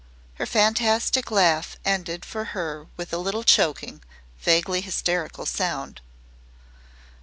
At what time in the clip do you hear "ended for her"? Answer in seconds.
1.85-2.87